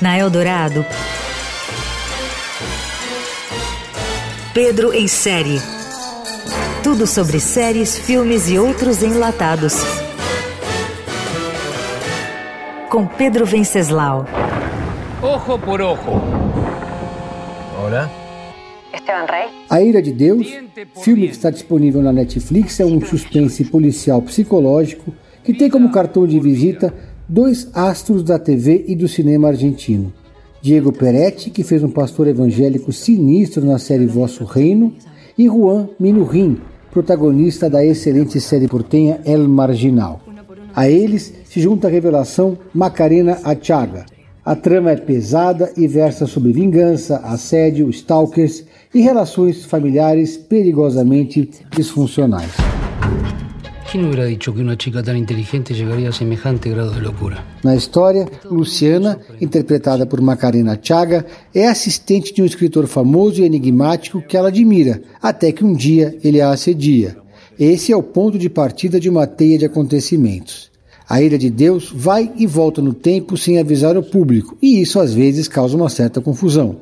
Na 0.00 0.16
Eldorado, 0.16 0.86
Pedro 4.52 4.92
em 4.92 5.08
série. 5.08 5.60
Tudo 6.84 7.08
sobre 7.08 7.40
séries, 7.40 7.98
filmes 7.98 8.48
e 8.48 8.56
outros 8.56 9.02
enlatados. 9.02 9.74
Com 12.88 13.04
Pedro 13.06 13.44
Venceslau. 13.44 14.26
Ojo 15.20 15.58
por 15.58 15.80
ojo. 15.80 16.22
Hola. 17.82 18.23
Esteban 18.94 19.26
Rey. 19.26 19.48
A 19.68 19.82
Ira 19.82 20.00
de 20.00 20.12
Deus, 20.12 20.46
filme 21.02 21.26
que 21.26 21.34
está 21.34 21.50
disponível 21.50 22.00
na 22.00 22.12
Netflix, 22.12 22.78
é 22.80 22.84
um 22.84 23.00
suspense 23.00 23.64
policial 23.64 24.22
psicológico 24.22 25.12
que 25.42 25.52
tem 25.52 25.68
como 25.68 25.90
cartão 25.90 26.26
de 26.26 26.38
visita 26.40 26.94
dois 27.28 27.68
astros 27.74 28.22
da 28.22 28.38
TV 28.38 28.84
e 28.86 28.94
do 28.94 29.08
cinema 29.08 29.48
argentino. 29.48 30.12
Diego 30.62 30.92
Peretti, 30.92 31.50
que 31.50 31.62
fez 31.62 31.82
um 31.82 31.90
pastor 31.90 32.26
evangélico 32.26 32.92
sinistro 32.92 33.64
na 33.64 33.78
série 33.78 34.06
Vosso 34.06 34.44
Reino, 34.44 34.94
e 35.36 35.46
Juan 35.46 35.88
Minuhin, 35.98 36.58
protagonista 36.90 37.68
da 37.68 37.84
excelente 37.84 38.40
série 38.40 38.68
portenha 38.68 39.20
El 39.24 39.48
Marginal. 39.48 40.20
A 40.74 40.88
eles 40.88 41.34
se 41.44 41.60
junta 41.60 41.88
a 41.88 41.90
revelação 41.90 42.56
Macarena 42.72 43.40
Achaga. 43.44 44.06
A 44.46 44.54
trama 44.54 44.90
é 44.90 44.96
pesada 44.96 45.72
e 45.74 45.88
versa 45.88 46.26
sobre 46.26 46.52
vingança, 46.52 47.16
assédio, 47.24 47.88
stalkers 47.88 48.62
e 48.94 49.00
relações 49.00 49.64
familiares 49.64 50.36
perigosamente 50.36 51.48
disfuncionais. 51.74 52.52
¿Quién 53.90 54.04
hubiera 54.04 54.26
dicho 54.26 54.52
que 54.52 54.60
una 54.60 54.76
chica 54.76 55.02
tan 55.02 55.16
inteligente 55.16 55.72
llegaría 55.72 56.10
a 56.10 56.12
semejante 56.12 56.68
grado 56.68 56.90
de 56.90 57.00
locura? 57.00 57.42
Na 57.62 57.74
história, 57.74 58.28
Luciana, 58.50 59.18
interpretada 59.40 60.04
por 60.04 60.20
Macarena 60.20 60.78
Chaga, 60.82 61.24
é 61.54 61.66
assistente 61.66 62.34
de 62.34 62.42
um 62.42 62.44
escritor 62.44 62.86
famoso 62.86 63.40
e 63.40 63.46
enigmático 63.46 64.20
que 64.20 64.36
ela 64.36 64.48
admira, 64.48 65.00
até 65.22 65.52
que 65.52 65.64
um 65.64 65.72
dia 65.72 66.18
ele 66.22 66.42
a 66.42 66.50
assedia. 66.50 67.16
Esse 67.58 67.92
é 67.92 67.96
o 67.96 68.02
ponto 68.02 68.38
de 68.38 68.50
partida 68.50 69.00
de 69.00 69.08
uma 69.08 69.26
teia 69.26 69.56
de 69.56 69.64
acontecimentos. 69.64 70.73
A 71.08 71.22
Ilha 71.22 71.38
de 71.38 71.50
Deus 71.50 71.92
vai 71.94 72.32
e 72.36 72.46
volta 72.46 72.80
no 72.80 72.94
tempo 72.94 73.36
sem 73.36 73.58
avisar 73.58 73.96
o 73.96 74.02
público, 74.02 74.56
e 74.62 74.80
isso 74.80 74.98
às 74.98 75.12
vezes 75.12 75.48
causa 75.48 75.76
uma 75.76 75.88
certa 75.88 76.20
confusão. 76.20 76.76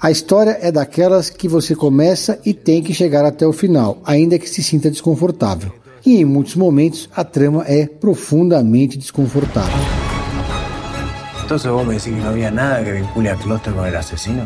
A 0.00 0.10
história 0.10 0.58
é 0.60 0.72
daquelas 0.72 1.30
que 1.30 1.46
você 1.46 1.74
começa 1.74 2.38
e 2.44 2.54
tem 2.54 2.82
que 2.82 2.94
chegar 2.94 3.24
até 3.24 3.46
o 3.46 3.52
final, 3.52 4.00
ainda 4.04 4.38
que 4.38 4.48
se 4.48 4.62
sinta 4.62 4.90
desconfortável 4.90 5.72
e 6.04 6.16
em 6.16 6.24
muitos 6.24 6.56
momentos 6.56 7.08
a 7.14 7.24
trama 7.24 7.64
é 7.66 7.86
profundamente 7.86 8.98
desconfortável. 8.98 9.78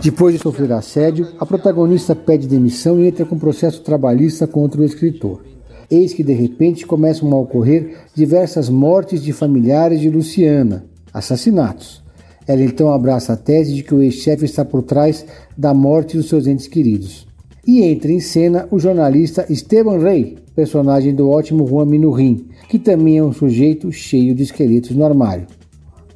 Depois 0.03 0.35
de 0.35 0.41
sofrer 0.41 0.73
assédio, 0.73 1.29
a 1.39 1.45
protagonista 1.45 2.15
pede 2.17 2.49
demissão 2.49 2.99
e 3.01 3.07
entra 3.07 3.27
com 3.27 3.39
processo 3.39 3.83
trabalhista 3.83 4.47
contra 4.47 4.81
o 4.81 4.85
escritor. 4.85 5.43
Eis 5.91 6.13
que 6.13 6.23
de 6.23 6.33
repente 6.33 6.87
começam 6.87 7.33
a 7.33 7.39
ocorrer 7.39 7.97
diversas 8.15 8.69
mortes 8.69 9.23
de 9.23 9.33
familiares 9.33 10.01
de 10.01 10.11
Luciana, 10.11 10.85
assassinatos. 11.13 12.03
Ela 12.47 12.63
então 12.63 12.93
abraça 12.93 13.33
a 13.33 13.37
tese 13.37 13.75
de 13.75 13.83
que 13.83 13.95
o 13.95 14.03
ex-chefe 14.03 14.45
está 14.45 14.65
por 14.65 14.83
trás 14.83 15.25
da 15.57 15.73
morte 15.73 16.17
dos 16.17 16.29
seus 16.29 16.47
entes 16.47 16.67
queridos. 16.67 17.27
E 17.67 17.83
entra 17.83 18.13
em 18.13 18.21
cena 18.21 18.69
o 18.71 18.79
jornalista 18.79 19.47
Esteban 19.49 19.99
Rey, 19.99 20.37
personagem 20.55 21.15
do 21.15 21.31
ótimo 21.31 21.67
Juan 21.67 21.87
Minuhin, 21.87 22.47
que 22.69 22.79
também 22.79 23.19
é 23.19 23.25
um 23.25 23.33
sujeito 23.33 23.91
cheio 23.91 24.35
de 24.35 24.43
esqueletos 24.43 24.91
no 24.91 25.05
armário. 25.05 25.47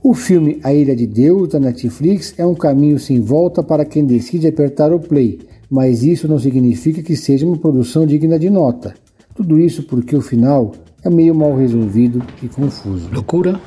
O 0.02 0.14
filme 0.14 0.60
A 0.62 0.72
Ilha 0.72 0.94
de 0.94 1.06
Deus, 1.06 1.48
da 1.48 1.58
Netflix, 1.58 2.34
é 2.38 2.46
um 2.46 2.54
caminho 2.54 2.98
sem 2.98 3.20
volta 3.20 3.62
para 3.62 3.84
quem 3.84 4.04
decide 4.04 4.46
apertar 4.46 4.92
o 4.92 5.00
play, 5.00 5.40
mas 5.70 6.02
isso 6.02 6.28
não 6.28 6.38
significa 6.38 7.02
que 7.02 7.16
seja 7.16 7.46
uma 7.46 7.58
produção 7.58 8.06
digna 8.06 8.38
de 8.38 8.48
nota. 8.48 8.94
Tudo 9.38 9.56
isso 9.56 9.84
porque 9.84 10.16
o 10.16 10.20
final 10.20 10.74
é 11.00 11.08
meio 11.08 11.32
mal 11.32 11.56
resolvido 11.56 12.20
e 12.42 12.48
confuso. 12.48 13.08
¿Locura? 13.12 13.60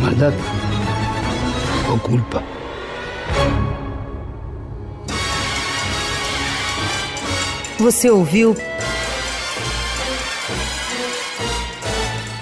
¿Maldad? 0.00 0.32
¿O 1.88 2.00
culpa? 2.00 2.42
Você 7.78 8.10
ouviu 8.10 8.56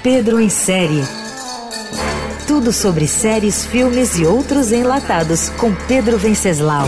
Pedro 0.03 0.41
em 0.41 0.49
série. 0.49 1.05
Tudo 2.47 2.73
sobre 2.73 3.07
séries, 3.07 3.67
filmes 3.67 4.19
e 4.19 4.25
outros 4.25 4.73
enlatados 4.73 5.51
com 5.51 5.75
Pedro 5.87 6.17
Venceslau. 6.17 6.87